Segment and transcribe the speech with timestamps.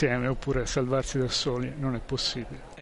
[0.00, 2.78] insieme oppure salvarsi da soli non è possibile.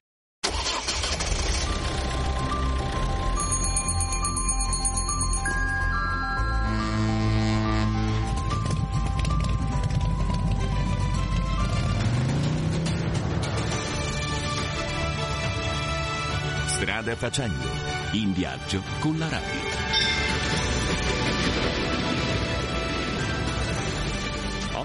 [16.67, 17.69] Strada facendo,
[18.13, 20.08] in viaggio con la radio.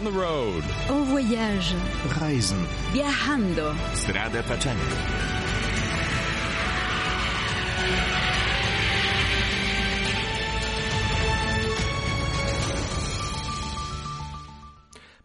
[0.04, 0.66] On the road.
[0.90, 1.74] Au voyage.
[2.20, 2.68] Reisen.
[2.92, 3.74] Viajando.
[3.94, 5.43] Strada facendo.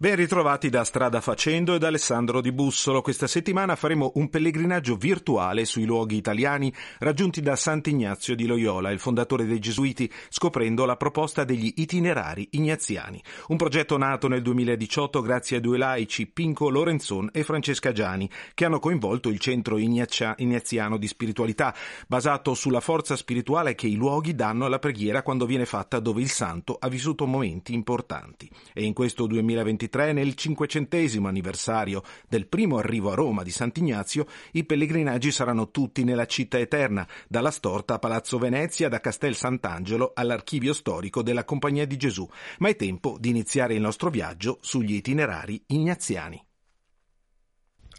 [0.00, 3.02] Ben ritrovati da Strada Facendo e da Alessandro Di Bussolo.
[3.02, 9.00] Questa settimana faremo un pellegrinaggio virtuale sui luoghi italiani raggiunti da Sant'Ignazio di Loyola, il
[9.00, 13.20] fondatore dei Gesuiti, scoprendo la proposta degli itinerari ignaziani.
[13.48, 18.66] Un progetto nato nel 2018 grazie ai due laici Pinco Lorenzon e Francesca Giani, che
[18.66, 21.74] hanno coinvolto il centro ignaziano di spiritualità,
[22.06, 26.30] basato sulla forza spirituale che i luoghi danno alla preghiera quando viene fatta dove il
[26.30, 28.48] santo ha vissuto momenti importanti.
[28.72, 34.26] E in questo 2023 2023, nel cinquecentesimo anniversario del primo arrivo a Roma di Sant'Ignazio,
[34.52, 40.12] i pellegrinaggi saranno tutti nella città eterna, dalla Storta a Palazzo Venezia, da Castel Sant'Angelo
[40.14, 42.28] all'archivio storico della Compagnia di Gesù.
[42.58, 46.47] Ma è tempo di iniziare il nostro viaggio sugli itinerari ignaziani.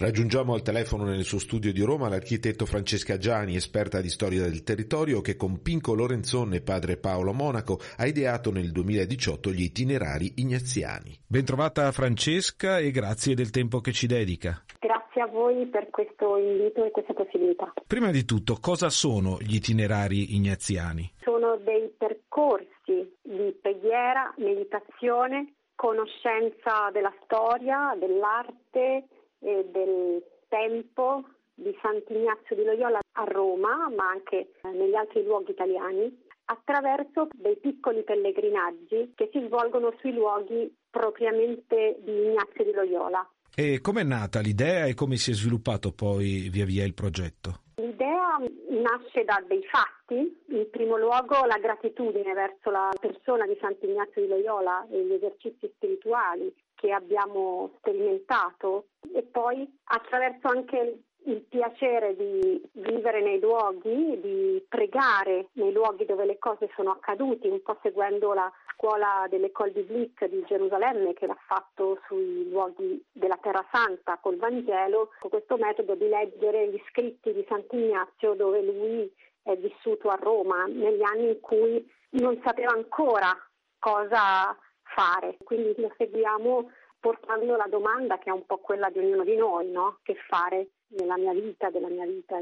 [0.02, 4.64] Raggiungiamo al telefono nel suo studio di Roma l'architetto Francesca Giani, esperta di storia del
[4.64, 10.36] territorio, che con Pinco Lorenzon e padre Paolo Monaco ha ideato nel 2018 gli itinerari
[10.38, 11.20] ignaziani.
[11.28, 14.64] Bentrovata Francesca e grazie del tempo che ci dedica.
[14.80, 17.74] Grazie a voi per questo invito e questa possibilità.
[17.86, 21.12] Prima di tutto, cosa sono gli itinerari ignaziani?
[21.24, 29.04] Sono dei percorsi di preghiera, meditazione, conoscenza della storia, dell'arte,
[29.40, 31.24] e del tempo
[31.54, 38.04] di Sant'Ignazio di Loyola a Roma, ma anche negli altri luoghi italiani, attraverso dei piccoli
[38.04, 43.28] pellegrinaggi che si svolgono sui luoghi propriamente di Ignazio di Loyola.
[43.56, 47.62] E com'è nata l'idea e come si è sviluppato poi via via il progetto?
[47.76, 48.38] L'idea
[48.70, 54.28] nasce da dei fatti, in primo luogo la gratitudine verso la persona di Sant'Ignazio di
[54.28, 58.86] Loyola e gli esercizi spirituali che abbiamo sperimentato
[59.20, 66.26] e poi attraverso anche il piacere di vivere nei luoghi, di pregare nei luoghi dove
[66.26, 71.38] le cose sono accadute, un po' seguendo la scuola dell'École biblique di Gerusalemme che l'ha
[71.46, 77.34] fatto sui luoghi della Terra Santa col Vangelo, con questo metodo di leggere gli scritti
[77.34, 79.14] di Sant'Ignazio dove lui
[79.44, 83.36] è vissuto a Roma negli anni in cui non sapeva ancora
[83.78, 89.24] cosa fare, quindi lo seguiamo portando la domanda che è un po' quella di ognuno
[89.24, 90.00] di noi, no?
[90.04, 92.42] Che fare nella mia vita, della mia vita.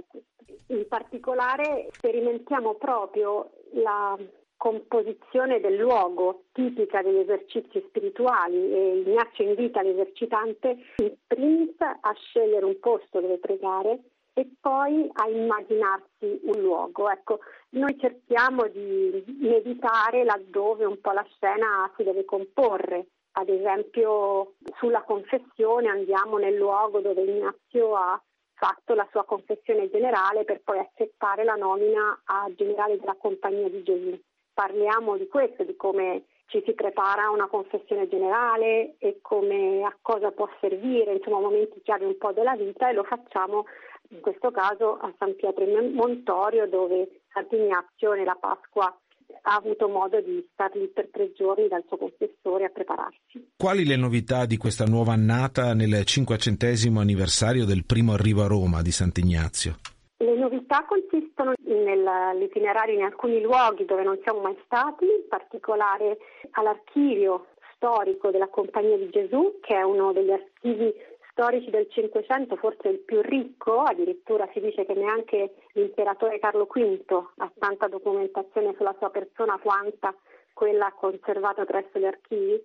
[0.68, 4.18] In particolare sperimentiamo proprio la
[4.58, 12.66] composizione del luogo tipica degli esercizi spirituali e Ignazio invita l'esercitante in primis a scegliere
[12.66, 14.00] un posto dove pregare
[14.34, 17.10] e poi a immaginarsi un luogo.
[17.10, 17.40] Ecco,
[17.70, 23.08] noi cerchiamo di meditare laddove un po' la scena si deve comporre.
[23.40, 28.20] Ad esempio sulla confessione andiamo nel luogo dove Ignazio ha
[28.56, 33.84] fatto la sua confessione generale per poi accettare la nomina a generale della Compagnia di
[33.84, 34.20] Gesù.
[34.52, 39.96] Parliamo di questo, di come ci si prepara a una confessione generale e come a
[40.02, 43.66] cosa può servire, insomma momenti chiave un po' della vita e lo facciamo
[44.10, 48.92] in questo caso a San Pietro in Montorio dove Sant'Ignazio nella Pasqua
[49.42, 53.52] ha avuto modo di star lì per tre giorni dal suo confessore a prepararsi.
[53.56, 58.82] Quali le novità di questa nuova annata nel cinquecentesimo anniversario del primo arrivo a Roma
[58.82, 59.76] di Sant'Ignazio?
[60.18, 66.18] Le novità consistono nell'itinerario in alcuni luoghi dove non siamo mai stati, in particolare
[66.52, 70.92] all'archivio storico della Compagnia di Gesù, che è uno degli archivi
[71.38, 77.28] storici del Cinquecento, forse il più ricco, addirittura si dice che neanche l'imperatore Carlo V
[77.38, 80.16] ha tanta documentazione sulla sua persona quanta
[80.54, 82.60] quella conservata presso gli archivi.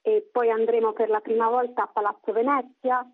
[0.00, 3.06] E poi andremo per la prima volta a Palazzo Venezia,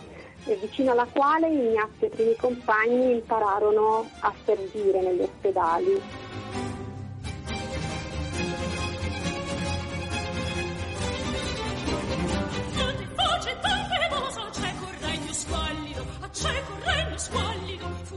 [0.62, 6.00] vicino alla quale Ignazio e i primi compagni impararono a servire negli ospedali.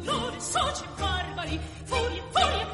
[0.05, 2.67] Flori, soci, barbari, furia, furia,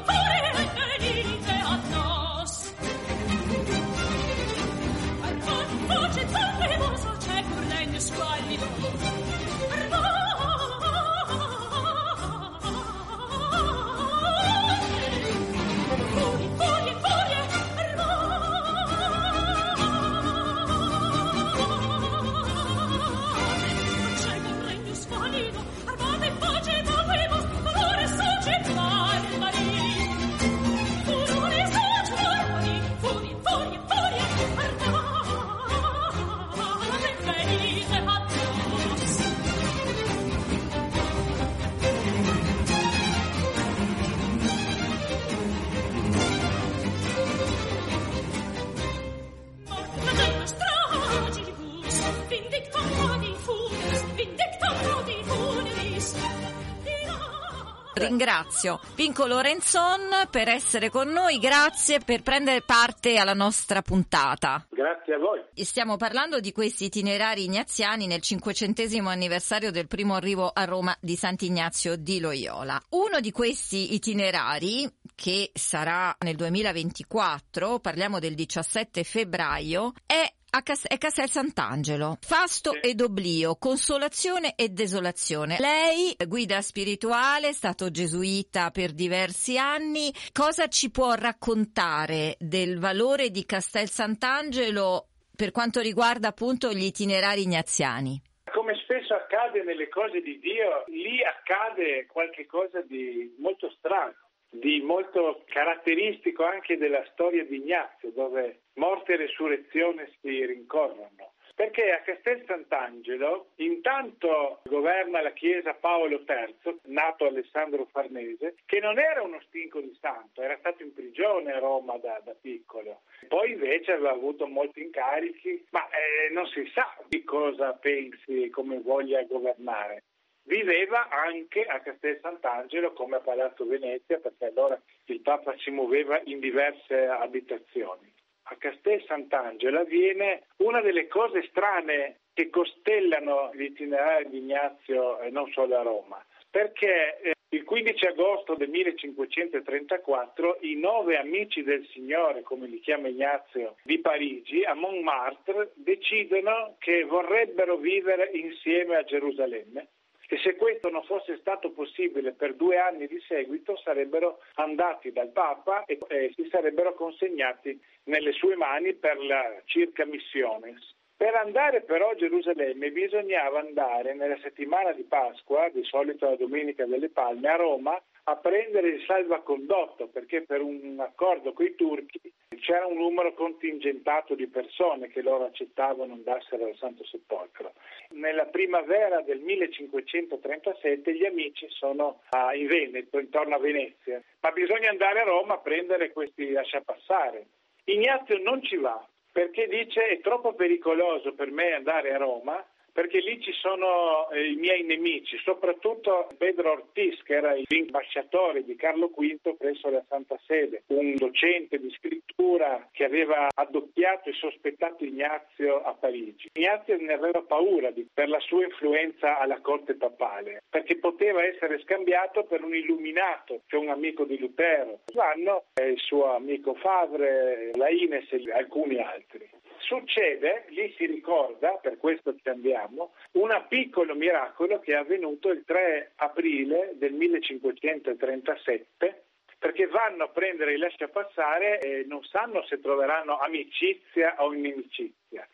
[58.07, 64.65] Ringrazio Pinco Lorenzon per essere con noi, grazie per prendere parte alla nostra puntata.
[64.69, 65.43] Grazie a voi.
[65.53, 71.17] Stiamo parlando di questi itinerari ignaziani nel cinquecentesimo anniversario del primo arrivo a Roma di
[71.17, 72.81] Sant'Ignazio di Loyola.
[72.91, 80.87] Uno di questi itinerari, che sarà nel 2024, parliamo del 17 febbraio, è a Cas-
[80.87, 82.17] è Castel Sant'Angelo.
[82.21, 82.89] Fasto sì.
[82.89, 85.57] ed oblio, consolazione e desolazione.
[85.59, 90.11] Lei, guida spirituale, è stato gesuita per diversi anni.
[90.31, 97.43] Cosa ci può raccontare del valore di Castel Sant'Angelo per quanto riguarda appunto gli itinerari
[97.43, 98.21] ignaziani?
[98.51, 105.43] Come spesso accade nelle cose di Dio, lì accade qualcosa di molto strano di molto
[105.45, 111.33] caratteristico anche della storia di Ignazio, dove morte e resurrezione si rincorrono.
[111.57, 118.99] Perché a Castel Sant'Angelo intanto governa la chiesa Paolo III, nato Alessandro Farnese, che non
[118.99, 123.01] era uno stinco di santo, era stato in prigione a Roma da, da piccolo.
[123.27, 128.49] Poi invece aveva avuto molti incarichi, ma eh, non si sa di cosa pensi e
[128.51, 130.03] come voglia governare.
[130.47, 136.21] Viveva anche a Castel Sant'Angelo come a Palazzo Venezia perché allora il Papa si muoveva
[136.23, 138.09] in diverse abitazioni.
[138.43, 145.29] A Castel Sant'Angelo avviene una delle cose strane che costellano gli itinerari di Ignazio e
[145.31, 151.85] non solo a Roma, perché eh, il 15 agosto del 1534 i nove amici del
[151.87, 159.03] Signore, come li chiama Ignazio, di Parigi, a Montmartre, decidono che vorrebbero vivere insieme a
[159.03, 159.89] Gerusalemme
[160.29, 165.29] e se questo non fosse stato possibile per due anni di seguito sarebbero andati dal
[165.29, 170.75] Papa e, e si sarebbero consegnati nelle sue mani per la circa missione.
[171.17, 176.85] Per andare però a Gerusalemme bisognava andare nella settimana di Pasqua, di solito la Domenica
[176.85, 182.31] delle Palme, a Roma a prendere il salvacondotto perché per un accordo con i turchi
[182.59, 187.73] c'era un numero contingentato di persone che loro accettavano andassero al Santo Sepolcro.
[188.09, 192.21] Nella primavera del 1537 gli amici sono
[192.53, 197.47] in Veneto, intorno a Venezia, ma bisogna andare a Roma a prendere questi lasciapassare.
[197.85, 199.03] Ignazio non ci va
[199.37, 202.65] perché dice è troppo pericoloso per me andare a Roma
[202.97, 208.75] perché lì ci sono eh, i miei nemici, soprattutto Pedro Ortiz, che era l'ambasciatore di
[208.75, 215.05] Carlo V presso la Santa Sede, un docente di scrittura che aveva addocchiato e sospettato
[215.05, 216.49] Ignazio a Parigi.
[216.53, 221.79] Ignazio ne aveva paura di, per la sua influenza alla corte papale, perché poteva essere
[221.81, 225.01] scambiato per un illuminato, cioè un amico di Lutero.
[225.13, 229.47] Vanno il suo amico Favre, la Ines e alcuni altri.
[229.87, 235.63] Succede, lì si ricorda, per questo ci andiamo, un piccolo miracolo che è avvenuto il
[235.65, 239.23] 3 aprile del 1537
[239.57, 245.47] perché vanno a prendere il lasciapassare e non sanno se troveranno amicizia o inimicizia.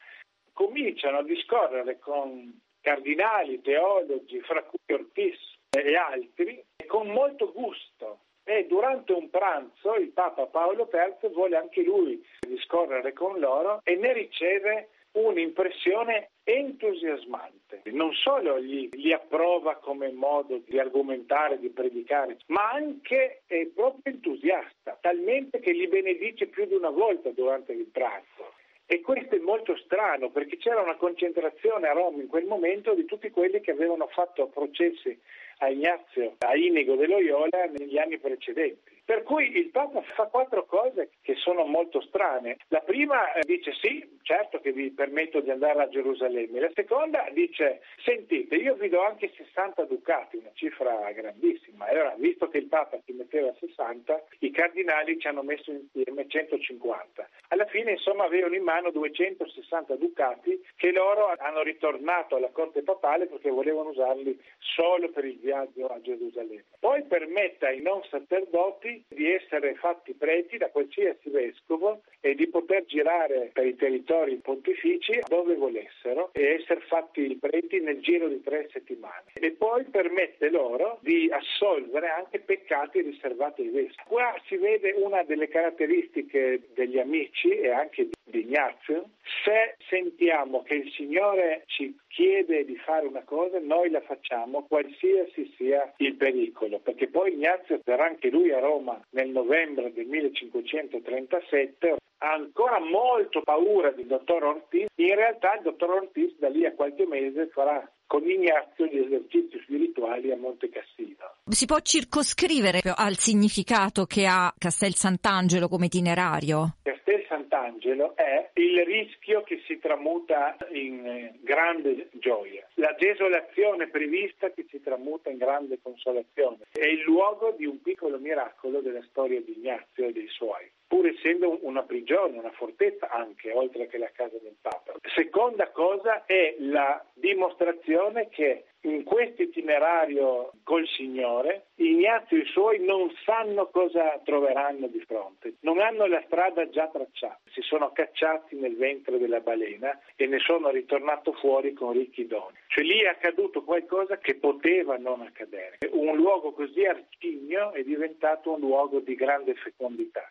[0.51, 5.37] Cominciano a discorrere con cardinali, teologi, fra cui Ortiz
[5.69, 11.81] e altri, con molto gusto e durante un pranzo il Papa Paolo III vuole anche
[11.81, 17.81] lui discorrere con loro e ne riceve un'impressione entusiasmante.
[17.85, 24.01] Non solo gli, li approva come modo di argomentare, di predicare, ma anche è proprio
[24.13, 28.53] entusiasta, talmente che li benedice più di una volta durante il pranzo.
[28.85, 33.05] E questo è molto strano perché c'era una concentrazione a Roma in quel momento di
[33.05, 35.17] tutti quelli che avevano fatto processi
[35.57, 38.91] a Ignazio, a Inigo de Loyola negli anni precedenti.
[39.05, 42.57] Per cui il Papa fa quattro cose che sono molto strane.
[42.69, 46.61] La prima eh, dice sì, certo che vi permetto di andare a Gerusalemme.
[46.61, 51.72] La seconda dice sentite, io vi do anche 60 ducati, una cifra grandissima.
[51.87, 56.27] E allora, visto che il Papa ci metteva 60, i cardinali ci hanno messo insieme
[56.27, 57.29] 150.
[57.49, 63.27] Alla fine, insomma, avevano in mano 260 ducati che loro hanno ritornato alla corte papale
[63.27, 66.63] perché volevano usarli solo per il viaggio a Gerusalemme.
[66.79, 72.85] Poi permette ai non sacerdoti di essere fatti preti da qualsiasi vescovo e di poter
[72.85, 78.69] girare per i territori pontifici dove volessero e essere fatti preti nel giro di tre
[78.71, 79.31] settimane.
[79.33, 81.72] E poi permette loro di assolvere
[82.15, 84.07] anche peccati riservati ai vescovi.
[84.07, 89.09] Qua si vede una delle caratteristiche degli amici e anche di Ignazio.
[89.43, 95.53] Se sentiamo che il Signore ci chiede di fare una cosa, noi la facciamo, qualsiasi
[95.57, 101.97] sia il pericolo, perché poi Ignazio verrà anche lui a Roma nel novembre del 1537
[102.23, 106.73] ha ancora molto paura del dottor Ortiz, in realtà il dottor Ortiz da lì a
[106.73, 111.33] qualche mese farà con Ignazio gli esercizi spirituali a Monte Cassino.
[111.49, 116.77] Si può circoscrivere al significato che ha Castel Sant'Angelo come itinerario?
[116.83, 124.51] Castel Sant'Angelo è il rischio che si tramuta in eh, grande gioia, la desolazione prevista
[124.51, 126.67] che si tramuta in grande consolazione.
[126.71, 131.07] È il luogo di un piccolo miracolo della storia di Ignazio e dei suoi pur
[131.07, 134.93] essendo una prigione, una fortezza anche, oltre che la casa del Papa.
[135.15, 142.83] Seconda cosa è la dimostrazione che in questo itinerario col Signore Ignazio e i suoi
[142.83, 148.55] non sanno cosa troveranno di fronte, non hanno la strada già tracciata, si sono cacciati
[148.55, 152.57] nel ventre della balena e ne sono ritornati fuori con ricchi doni.
[152.67, 155.77] Cioè lì è accaduto qualcosa che poteva non accadere.
[155.91, 160.29] Un luogo così arcigno è diventato un luogo di grande fecondità.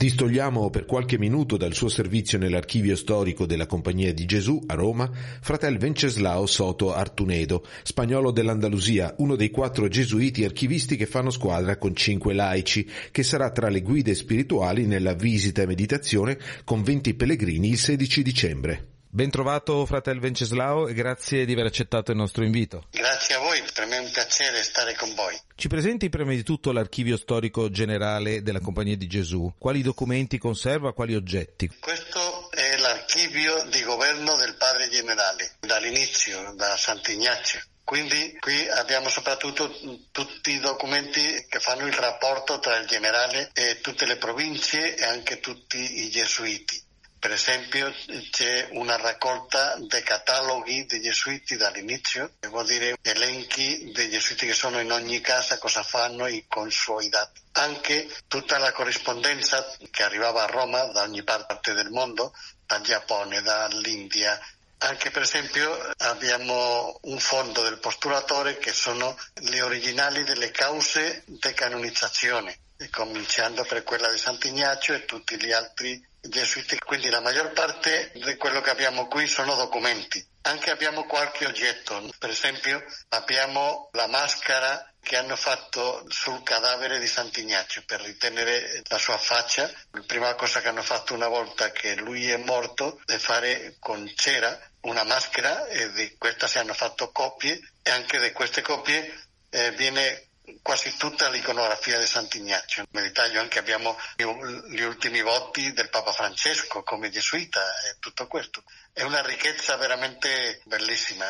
[0.00, 5.10] Distogliamo per qualche minuto dal suo servizio nell'archivio storico della Compagnia di Gesù a Roma
[5.42, 11.94] fratel Venceslao Soto Artunedo, spagnolo dell'Andalusia, uno dei quattro gesuiti archivisti che fanno squadra con
[11.94, 17.68] cinque laici, che sarà tra le guide spirituali nella visita e meditazione con 20 pellegrini
[17.68, 18.99] il 16 dicembre.
[19.12, 22.86] Ben trovato fratel Venceslao e grazie di aver accettato il nostro invito.
[22.92, 25.36] Grazie a voi, per me è un piacere stare con voi.
[25.56, 29.52] Ci presenti prima di tutto l'archivio storico generale della Compagnia di Gesù.
[29.58, 31.68] Quali documenti conserva, quali oggetti?
[31.80, 37.60] Questo è l'archivio di governo del padre generale, dall'inizio, da Sant'Ignazio.
[37.82, 39.76] Quindi qui abbiamo soprattutto
[40.12, 45.04] tutti i documenti che fanno il rapporto tra il generale e tutte le province e
[45.04, 46.80] anche tutti i gesuiti.
[47.20, 47.94] Per esempio
[48.30, 54.80] c'è una raccolta dei cataloghi dei gesuiti dall'inizio, vuol dire elenchi dei gesuiti che sono
[54.80, 57.42] in ogni casa, cosa fanno e con suoi dati.
[57.52, 62.32] Anche tutta la corrispondenza che arrivava a Roma da ogni parte del mondo,
[62.64, 64.40] dal Giappone, dall'India,
[64.78, 71.52] anche per esempio abbiamo un fondo del postulatore che sono le originali delle cause di
[71.52, 72.60] canonizzazione,
[72.90, 76.78] cominciando per quella di Sant'Ignazio e tutti gli altri gesuiti.
[76.78, 80.24] Quindi la maggior parte di quello che abbiamo qui sono documenti.
[80.42, 87.06] Anche abbiamo qualche oggetto, per esempio abbiamo la maschera che hanno fatto sul cadavere di
[87.06, 89.70] Sant'Ignazio per ritenere la sua faccia.
[89.90, 94.10] La prima cosa che hanno fatto una volta che lui è morto è fare con
[94.14, 99.28] cera una maschera e di questa si hanno fatto copie e anche di queste copie
[99.50, 100.29] eh, viene
[100.62, 102.84] quasi tutta l'iconografia di Sant'Ignazio.
[102.90, 108.62] Nel dettaglio anche abbiamo gli ultimi voti del Papa Francesco come gesuita e tutto questo.
[108.92, 111.24] È una ricchezza veramente bellissima,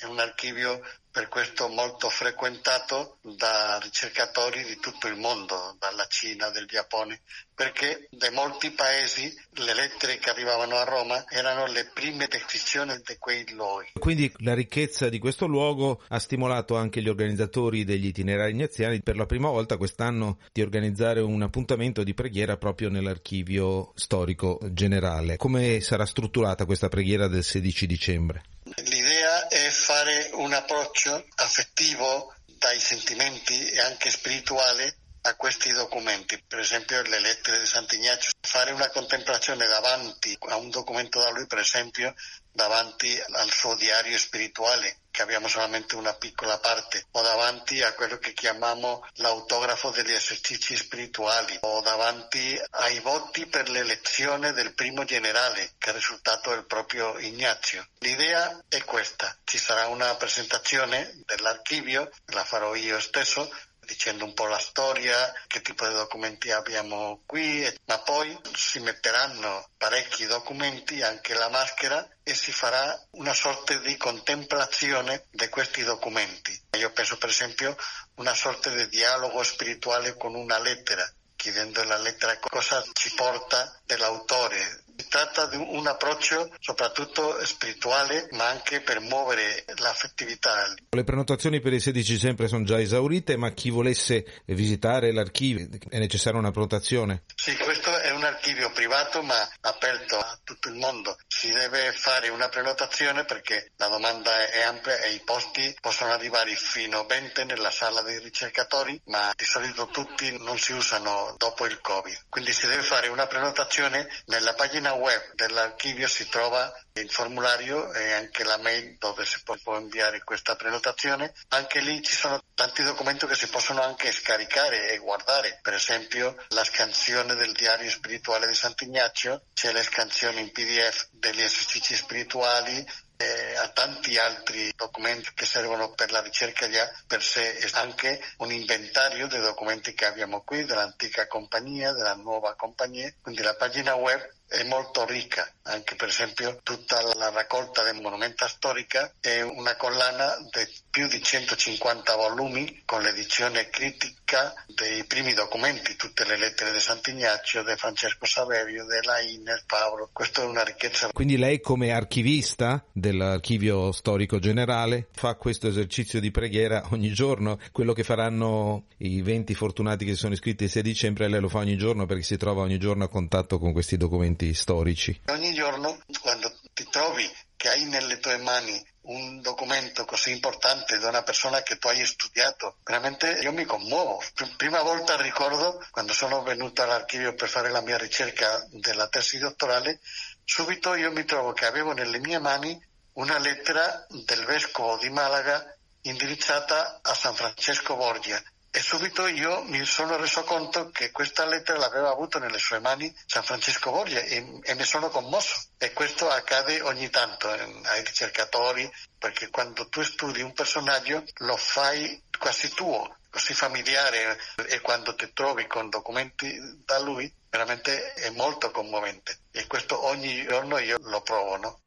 [0.00, 6.50] è un archivio per questo molto frequentato da ricercatori di tutto il mondo, dalla Cina,
[6.50, 7.22] del Giappone,
[7.54, 13.16] perché da molti paesi le lettere che arrivavano a Roma erano le prime descrizioni di
[13.18, 13.92] quei luoghi.
[13.98, 19.16] Quindi la ricchezza di questo luogo ha stimolato anche gli organizzatori degli itinerari ignaziani per
[19.16, 25.36] la prima volta quest'anno di organizzare un appuntamento di preghiera proprio nell'archivio storico generale.
[25.36, 28.42] Come sarà strutturata questa preghiera del 16 dicembre?
[28.64, 34.96] L'idea è fare un approccio affettivo dai sentimenti e anche spirituale
[35.28, 40.70] a questi documenti, per esempio le lettere di Sant'Ignazio, fare una contemplazione davanti a un
[40.70, 42.14] documento da lui, per esempio
[42.50, 48.18] davanti al suo diario spirituale, che abbiamo solamente una piccola parte, o davanti a quello
[48.18, 55.74] che chiamiamo l'autografo degli esercizi spirituali, o davanti ai voti per l'elezione del primo generale,
[55.78, 57.86] che è risultato il proprio Ignazio.
[57.98, 63.48] L'idea è questa, ci sarà una presentazione dell'archivio, la farò io stesso,
[63.88, 69.70] dicendo un po' la storia, che tipo di documenti abbiamo qui, ma poi si metteranno
[69.78, 76.60] parecchi documenti, anche la maschera, e si farà una sorta di contemplazione di questi documenti.
[76.76, 77.74] Io penso per esempio
[78.16, 84.84] una sorta di dialogo spirituale con una lettera, chiedendo alla lettera cosa ci porta dell'autore,
[84.98, 90.74] si tratta di un approccio soprattutto spirituale, ma anche per muovere l'affettività.
[90.90, 95.98] Le prenotazioni per il 16 dicembre sono già esaurite, ma chi volesse visitare l'archivio è
[95.98, 97.22] necessaria una prenotazione?
[97.36, 101.16] Sì, questo è un archivio privato ma aperto a tutto il mondo.
[101.26, 106.54] Si deve fare una prenotazione perché la domanda è ampia e i posti possono arrivare
[106.56, 111.64] fino a 20 nella sala dei ricercatori, ma di solito tutti non si usano dopo
[111.66, 112.24] il Covid.
[112.28, 118.12] Quindi si deve fare una prenotazione nella pagina web dell'archivio si trova il formulario e
[118.12, 121.32] anche la mail dove si può, inviare questa prenotazione.
[121.48, 125.60] Anche lì ci sono tanti documenti che si possono anche scaricare e guardare.
[125.62, 131.42] Per esempio la scansione del diario spirituale di Sant'Ignazio, c'è la scansione in PDF degli
[131.42, 132.86] esercizi spirituali,
[133.20, 138.22] e a tanti altri documenti che servono per la ricerca già per sé e anche
[138.38, 143.96] un inventario dei documenti che abbiamo qui dell'antica compagnia, della nuova compagnia, quindi la pagina
[143.96, 149.76] web è molto ricca, anche per esempio tutta la raccolta del monumenta storica è una
[149.76, 156.72] collana di più di 150 volumi con l'edizione critica dei primi documenti, tutte le lettere
[156.72, 161.10] di Sant'Ignazio, di Francesco Saverio, della Iner, Paolo, questa è una ricchezza.
[161.12, 167.92] Quindi lei come archivista dell'archivio storico generale fa questo esercizio di preghiera ogni giorno, quello
[167.92, 171.58] che faranno i 20 fortunati che si sono iscritti il 6 dicembre, lei lo fa
[171.58, 175.20] ogni giorno perché si trova ogni giorno a contatto con questi documenti storici.
[175.26, 181.08] Ogni giorno quando ti trovi che hai nelle tue mani un documento così importante da
[181.08, 184.22] una persona che tu hai studiato, veramente io mi commuovo.
[184.56, 190.00] Prima volta ricordo quando sono venuto all'archivio per fare la mia ricerca della tesi dottorale,
[190.44, 192.78] subito io mi trovo che avevo nelle mie mani
[193.14, 199.84] una lettera del vescovo di Malaga indirizzata a San Francesco Borgia e subito io mi
[199.84, 204.60] sono reso conto che questa lettera l'aveva avuto nelle sue mani San Francesco Borgia e,
[204.62, 205.68] e mi sono commosso.
[205.78, 211.56] E questo accade ogni tanto eh, ai ricercatori, perché quando tu studi un personaggio lo
[211.56, 218.30] fai quasi tuo, così familiare e quando ti trovi con documenti da lui veramente è
[218.30, 221.56] molto commovente e questo ogni giorno io lo provo.
[221.56, 221.80] No?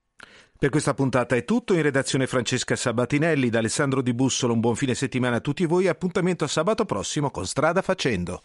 [0.61, 4.75] Per questa puntata è tutto, in redazione Francesca Sabatinelli, da Alessandro Di Bussolo, un buon
[4.75, 8.43] fine settimana a tutti voi, appuntamento a sabato prossimo con Strada Facendo.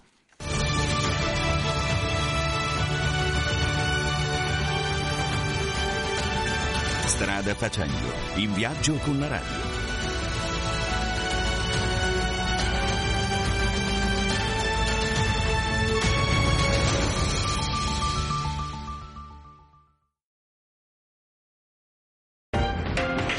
[7.04, 9.85] Strada Facendo, in viaggio con la radio.